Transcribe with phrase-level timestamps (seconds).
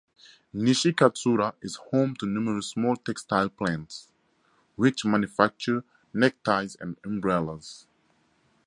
[0.55, 4.09] Nishikatsura is home to numerous small textile plants,
[4.75, 7.85] which manufacture neckties and umbrellas.